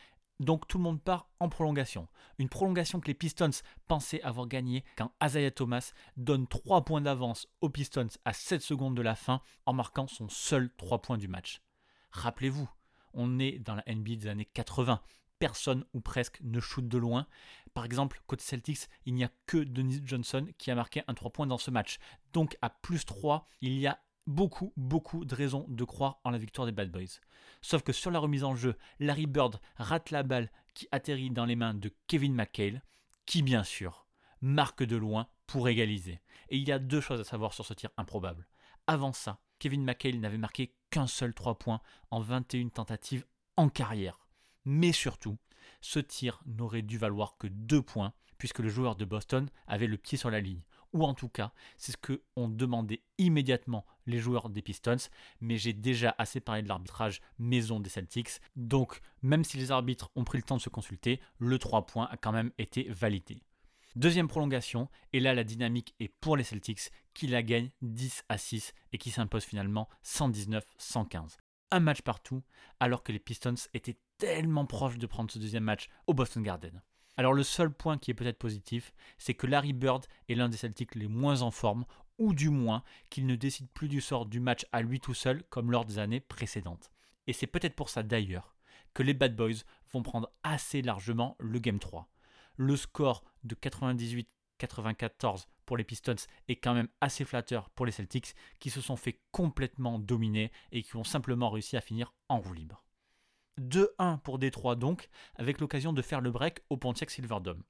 [0.44, 2.08] donc tout le monde part en prolongation.
[2.38, 3.50] Une prolongation que les Pistons
[3.88, 8.96] pensaient avoir gagnée quand Isaiah Thomas donne 3 points d'avance aux Pistons à 7 secondes
[8.96, 11.62] de la fin en marquant son seul 3 points du match.
[12.12, 12.70] Rappelez-vous,
[13.14, 15.02] on est dans la NBA des années 80.
[15.40, 17.28] Personne ou presque ne shoot de loin.
[17.74, 21.32] Par exemple, côté Celtics, il n'y a que Denis Johnson qui a marqué un 3
[21.32, 21.98] points dans ce match.
[22.32, 26.38] Donc à plus 3, il y a beaucoup, beaucoup de raisons de croire en la
[26.38, 27.20] victoire des Bad Boys.
[27.62, 31.46] Sauf que sur la remise en jeu, Larry Bird rate la balle qui atterrit dans
[31.46, 32.82] les mains de Kevin McHale,
[33.26, 34.06] qui bien sûr
[34.42, 36.22] marque de loin pour égaliser.
[36.50, 38.48] Et il y a deux choses à savoir sur ce tir improbable.
[38.88, 41.82] Avant ça, Kevin McHale n'avait marqué qu'un seul 3 points
[42.12, 44.20] en 21 tentatives en carrière.
[44.66, 45.38] Mais surtout,
[45.80, 49.98] ce tir n'aurait dû valoir que 2 points puisque le joueur de Boston avait le
[49.98, 50.64] pied sur la ligne.
[50.94, 55.10] Ou en tout cas, c'est ce que ont demandé immédiatement les joueurs des Pistons,
[55.42, 60.12] mais j'ai déjà assez parlé de l'arbitrage maison des Celtics, donc même si les arbitres
[60.16, 63.42] ont pris le temps de se consulter, le 3 points a quand même été validé.
[63.96, 68.38] Deuxième prolongation, et là la dynamique est pour les Celtics qui la gagnent 10 à
[68.38, 71.38] 6 et qui s'impose finalement 119-115.
[71.72, 72.44] Un match partout,
[72.80, 76.82] alors que les Pistons étaient tellement proches de prendre ce deuxième match au Boston Garden.
[77.18, 80.58] Alors le seul point qui est peut-être positif, c'est que Larry Bird est l'un des
[80.58, 81.86] Celtics les moins en forme,
[82.18, 85.44] ou du moins qu'il ne décide plus du sort du match à lui tout seul
[85.50, 86.92] comme lors des années précédentes.
[87.28, 88.56] Et c'est peut-être pour ça d'ailleurs
[88.94, 92.08] que les Bad Boys vont prendre assez largement le Game 3
[92.58, 96.16] le score de 98-94 pour les Pistons
[96.48, 100.84] est quand même assez flatteur pour les Celtics qui se sont fait complètement dominer et
[100.84, 102.84] qui ont simplement réussi à finir en roue libre.
[103.60, 107.64] 2-1 pour Détroit donc, avec l'occasion de faire le break au Pontiac Silverdome.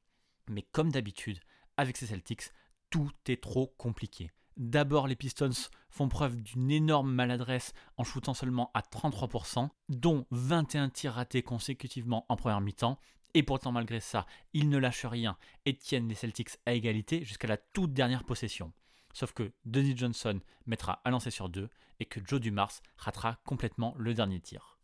[0.50, 1.40] Mais comme d'habitude,
[1.78, 2.52] avec ces Celtics,
[2.90, 4.32] tout est trop compliqué.
[4.58, 10.90] D'abord, les Pistons font preuve d'une énorme maladresse en shootant seulement à 33%, dont 21
[10.90, 13.00] tirs ratés consécutivement en première mi-temps,
[13.34, 17.48] et pourtant, malgré ça, ils ne lâchent rien et tiennent les Celtics à égalité jusqu'à
[17.48, 18.72] la toute dernière possession.
[19.14, 21.70] Sauf que Denis Johnson mettra un lancer sur deux
[22.00, 24.78] et que Joe Dumars ratera complètement le dernier tir.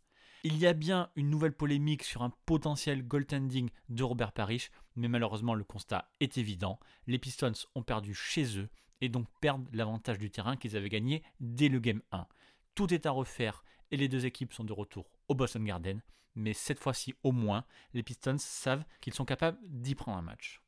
[0.46, 5.10] Il y a bien une nouvelle polémique sur un potentiel goaltending de Robert Parrish, mais
[5.10, 6.80] malheureusement le constat est évident.
[7.08, 8.70] Les Pistons ont perdu chez eux
[9.02, 12.26] et donc perdent l'avantage du terrain qu'ils avaient gagné dès le game 1.
[12.74, 16.02] Tout est à refaire et les deux équipes sont de retour au Boston Garden,
[16.36, 20.62] mais cette fois-ci au moins, les Pistons savent qu'ils sont capables d'y prendre un match.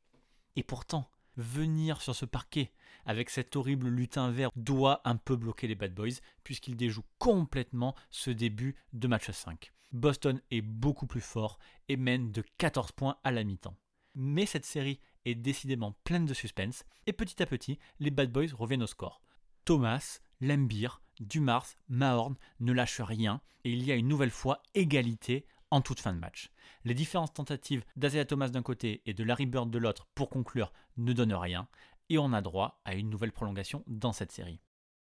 [0.54, 2.72] Et pourtant, venir sur ce parquet
[3.04, 7.94] avec cet horrible lutin vert doit un peu bloquer les Bad Boys puisqu'ils déjouent complètement
[8.10, 9.72] ce début de match 5.
[9.92, 13.76] Boston est beaucoup plus fort et mène de 14 points à la mi-temps.
[14.14, 18.54] Mais cette série est décidément pleine de suspense et petit à petit, les Bad Boys
[18.54, 19.22] reviennent au score.
[19.64, 25.46] Thomas, Lembire, Dumars, Mahorn ne lâchent rien et il y a une nouvelle fois égalité
[25.72, 26.50] en toute fin de match.
[26.84, 30.70] Les différentes tentatives d'Azea Thomas d'un côté et de Larry Bird de l'autre pour conclure
[30.98, 31.66] ne donnent rien
[32.10, 34.60] et on a droit à une nouvelle prolongation dans cette série.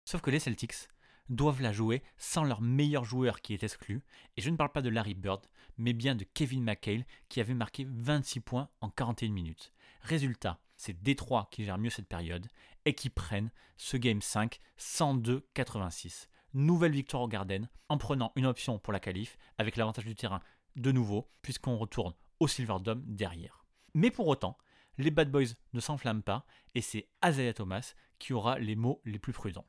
[0.05, 0.89] Sauf que les Celtics
[1.29, 4.03] doivent la jouer sans leur meilleur joueur qui est exclu,
[4.37, 5.45] et je ne parle pas de Larry Bird,
[5.79, 9.73] mais bien de Kevin McHale qui avait marqué 26 points en 41 minutes.
[10.03, 12.47] Résultat, c'est Détroit qui gère mieux cette période
[12.85, 16.29] et qui prennent ce Game 5 102-86.
[16.55, 20.41] Nouvelle victoire au Garden en prenant une option pour la qualif avec l'avantage du terrain
[20.77, 23.65] de nouveau puisqu'on retourne au Silverdome derrière.
[23.95, 24.59] Mais pour autant,
[24.99, 29.19] les Bad Boys ne s'enflamment pas et c'est Azalea Thomas qui aura les mots les
[29.19, 29.67] plus prudents.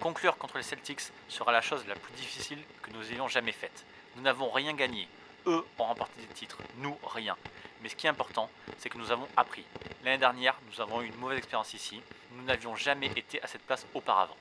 [0.00, 3.86] Conclure contre les Celtics sera la chose la plus difficile que nous ayons jamais faite.
[4.16, 5.08] Nous n'avons rien gagné.
[5.46, 7.36] Eux ont remporté des titres, nous rien.
[7.82, 9.64] Mais ce qui est important, c'est que nous avons appris.
[10.04, 12.00] L'année dernière, nous avons eu une mauvaise expérience ici.
[12.32, 14.36] Nous n'avions jamais été à cette place auparavant.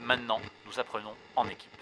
[0.00, 1.76] Maintenant, nous apprenons en équipe.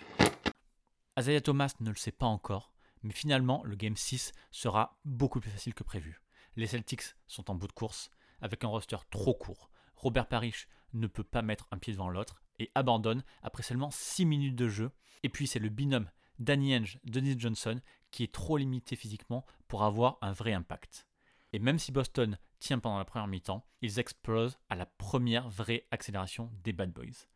[1.17, 5.51] Azaya Thomas ne le sait pas encore, mais finalement, le Game 6 sera beaucoup plus
[5.51, 6.21] facile que prévu.
[6.57, 9.71] Les Celtics sont en bout de course, avec un roster trop court.
[9.97, 14.25] Robert Parrish ne peut pas mettre un pied devant l'autre et abandonne après seulement 6
[14.25, 14.91] minutes de jeu.
[15.23, 19.85] Et puis c'est le binôme Danny Henge, Dennis Johnson qui est trop limité physiquement pour
[19.85, 21.07] avoir un vrai impact.
[21.53, 25.87] Et même si Boston tient pendant la première mi-temps, ils explosent à la première vraie
[25.91, 27.27] accélération des Bad Boys.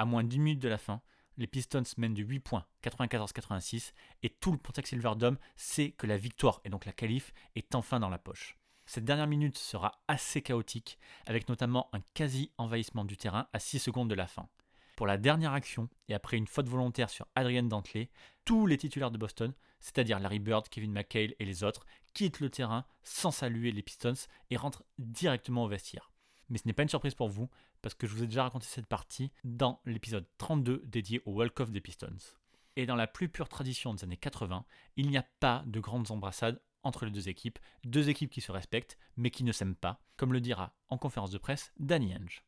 [0.00, 1.02] À moins d'une minute de la fin,
[1.36, 6.16] les Pistons mènent de 8 points, 94-86, et tout le Silver Silverdome sait que la
[6.16, 8.56] victoire et donc la qualif est enfin dans la poche.
[8.86, 14.08] Cette dernière minute sera assez chaotique, avec notamment un quasi-envahissement du terrain à 6 secondes
[14.08, 14.48] de la fin.
[14.96, 18.08] Pour la dernière action, et après une faute volontaire sur Adrian Dantley,
[18.46, 21.84] tous les titulaires de Boston, c'est-à-dire Larry Bird, Kevin McHale et les autres,
[22.14, 24.14] quittent le terrain sans saluer les Pistons
[24.48, 26.10] et rentrent directement au vestiaire.
[26.50, 27.48] Mais ce n'est pas une surprise pour vous,
[27.80, 31.70] parce que je vous ai déjà raconté cette partie dans l'épisode 32 dédié au walk-off
[31.70, 32.36] des Pistons.
[32.76, 34.64] Et dans la plus pure tradition des années 80,
[34.96, 38.52] il n'y a pas de grandes embrassades entre les deux équipes, deux équipes qui se
[38.52, 42.44] respectent mais qui ne s'aiment pas, comme le dira en conférence de presse Danny Henge.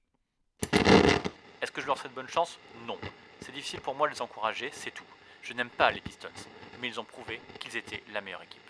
[1.60, 2.58] Est-ce que je leur souhaite bonne chance?
[2.86, 2.98] Non.
[3.40, 5.04] C'est difficile pour moi de les encourager, c'est tout.
[5.42, 6.28] Je n'aime pas les Pistons,
[6.80, 8.62] mais ils ont prouvé qu'ils étaient la meilleure équipe.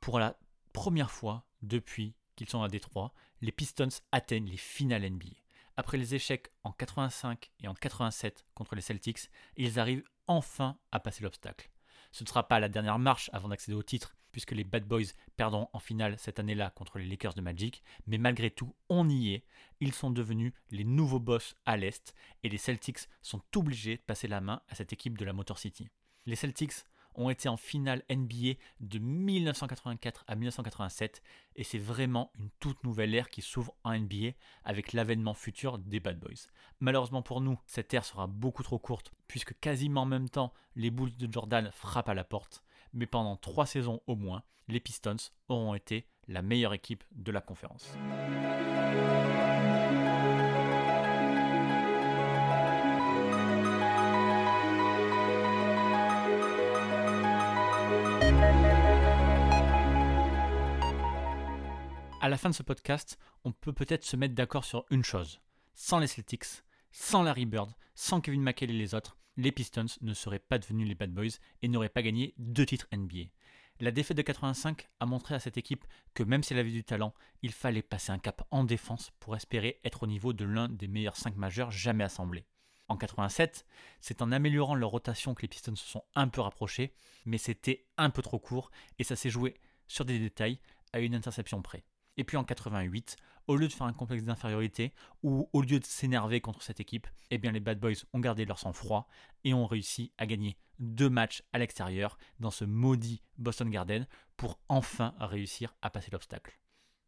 [0.00, 0.38] Pour la
[0.72, 5.34] première fois depuis qu'ils sont à Détroit, les Pistons atteignent les finales NBA.
[5.76, 11.00] Après les échecs en 85 et en 87 contre les Celtics, ils arrivent enfin à
[11.00, 11.70] passer l'obstacle.
[12.12, 15.12] Ce ne sera pas la dernière marche avant d'accéder au titre, puisque les Bad Boys
[15.36, 19.34] perdront en finale cette année-là contre les Lakers de Magic, mais malgré tout, on y
[19.34, 19.44] est.
[19.80, 24.28] Ils sont devenus les nouveaux boss à l'Est, et les Celtics sont obligés de passer
[24.28, 25.88] la main à cette équipe de la Motor City.
[26.26, 26.84] Les Celtics
[27.16, 31.22] ont été en finale NBA de 1984 à 1987
[31.56, 34.32] et c'est vraiment une toute nouvelle ère qui s'ouvre en NBA
[34.64, 36.48] avec l'avènement futur des Bad Boys.
[36.80, 40.90] Malheureusement pour nous, cette ère sera beaucoup trop courte puisque quasiment en même temps les
[40.90, 45.16] Bulls de Jordan frappent à la porte, mais pendant trois saisons au moins, les Pistons
[45.48, 47.94] auront été la meilleure équipe de la conférence.
[62.26, 65.40] À la fin de ce podcast, on peut peut-être se mettre d'accord sur une chose.
[65.74, 70.12] Sans les Celtics, sans Larry Bird, sans Kevin McHale et les autres, les Pistons ne
[70.12, 73.30] seraient pas devenus les Bad Boys et n'auraient pas gagné deux titres NBA.
[73.78, 76.82] La défaite de 85 a montré à cette équipe que même si elle avait du
[76.82, 80.68] talent, il fallait passer un cap en défense pour espérer être au niveau de l'un
[80.68, 82.44] des meilleurs 5 majeurs jamais assemblés.
[82.88, 83.64] En 87,
[84.00, 86.92] c'est en améliorant leur rotation que les Pistons se sont un peu rapprochés,
[87.24, 89.54] mais c'était un peu trop court et ça s'est joué
[89.86, 90.58] sur des détails
[90.92, 91.84] à une interception près.
[92.16, 94.92] Et puis en 88, au lieu de faire un complexe d'infériorité
[95.22, 98.44] ou au lieu de s'énerver contre cette équipe, eh bien les Bad Boys ont gardé
[98.44, 99.08] leur sang-froid
[99.44, 104.06] et ont réussi à gagner deux matchs à l'extérieur dans ce maudit Boston Garden
[104.36, 106.58] pour enfin réussir à passer l'obstacle.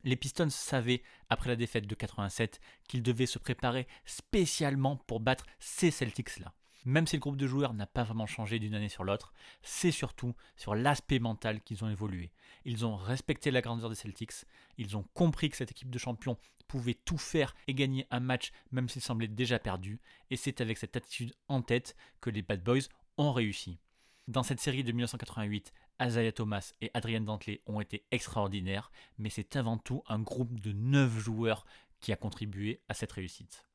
[0.04, 5.44] Les Pistons savaient, après la défaite de 87, qu'ils devaient se préparer spécialement pour battre
[5.58, 6.54] ces Celtics-là.
[6.84, 9.90] Même si le groupe de joueurs n'a pas vraiment changé d'une année sur l'autre, c'est
[9.90, 12.30] surtout sur l'aspect mental qu'ils ont évolué.
[12.64, 14.44] Ils ont respecté la grandeur des Celtics,
[14.76, 18.52] ils ont compris que cette équipe de champions pouvait tout faire et gagner un match
[18.70, 20.00] même s'il semblait déjà perdu,
[20.30, 23.78] et c'est avec cette attitude en tête que les Bad Boys ont réussi.
[24.28, 29.56] Dans cette série de 1988, Isaiah Thomas et Adrian Dantley ont été extraordinaires, mais c'est
[29.56, 31.64] avant tout un groupe de 9 joueurs
[32.00, 33.67] qui a contribué à cette réussite.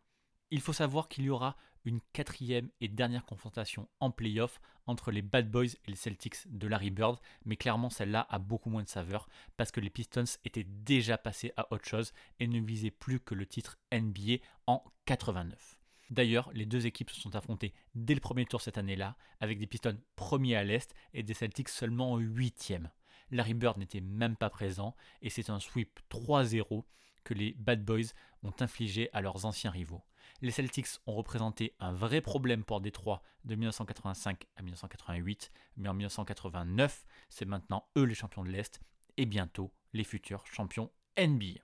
[0.54, 5.24] Il faut savoir qu'il y aura une quatrième et dernière confrontation en playoff entre les
[5.24, 8.88] Bad Boys et les Celtics de Larry Bird, mais clairement celle-là a beaucoup moins de
[8.88, 9.28] saveur
[9.58, 13.34] parce que les Pistons étaient déjà passés à autre chose et ne visaient plus que
[13.34, 15.80] le titre NBA en 89.
[16.12, 19.66] D'ailleurs, les deux équipes se sont affrontées dès le premier tour cette année-là, avec des
[19.66, 22.92] Pistons premiers à l'Est et des Celtics seulement huitièmes.
[23.32, 26.84] Larry Bird n'était même pas présent et c'est un sweep 3-0
[27.24, 30.04] que les Bad Boys ont infligé à leurs anciens rivaux.
[30.44, 35.94] Les Celtics ont représenté un vrai problème pour Détroit de 1985 à 1988, mais en
[35.94, 38.82] 1989, c'est maintenant eux les champions de l'Est
[39.16, 41.62] et bientôt les futurs champions NBA.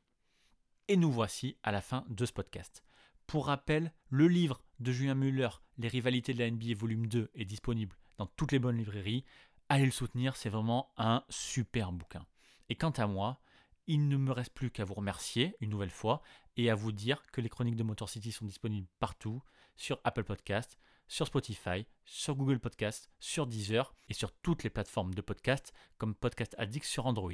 [0.88, 2.86] Et nous voici à la fin de ce podcast.
[3.28, 7.44] Pour rappel, le livre de Julien Muller, Les rivalités de la NBA volume 2, est
[7.44, 9.26] disponible dans toutes les bonnes librairies.
[9.68, 12.26] Allez le soutenir, c'est vraiment un super bouquin.
[12.70, 13.42] Et quant à moi,
[13.88, 16.22] il ne me reste plus qu'à vous remercier une nouvelle fois
[16.60, 19.42] et à vous dire que les chroniques de Motor City sont disponibles partout,
[19.78, 25.14] sur Apple Podcast, sur Spotify, sur Google Podcast, sur Deezer et sur toutes les plateformes
[25.14, 27.32] de podcast comme Podcast Addict sur Android.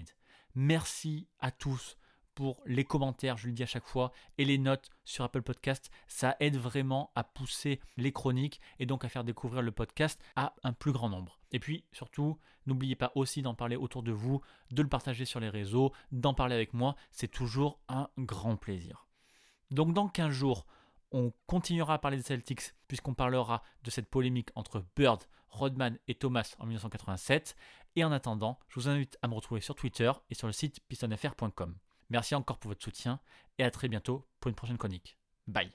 [0.54, 1.98] Merci à tous
[2.36, 5.90] pour les commentaires, je le dis à chaque fois, et les notes sur Apple Podcast.
[6.08, 10.54] Ça aide vraiment à pousser les chroniques et donc à faire découvrir le podcast à
[10.64, 11.40] un plus grand nombre.
[11.52, 15.40] Et puis surtout, n'oubliez pas aussi d'en parler autour de vous, de le partager sur
[15.40, 16.96] les réseaux, d'en parler avec moi.
[17.12, 19.08] C'est toujours un grand plaisir.
[19.72, 20.66] Donc dans 15 jours,
[21.12, 26.16] on continuera à parler des Celtics puisqu'on parlera de cette polémique entre Bird, Rodman et
[26.16, 27.56] Thomas en 1987.
[27.96, 30.82] Et en attendant, je vous invite à me retrouver sur Twitter et sur le site
[30.88, 31.76] pistonfr.com.
[32.10, 33.20] Merci encore pour votre soutien
[33.58, 35.18] et à très bientôt pour une prochaine chronique.
[35.48, 35.72] Bye.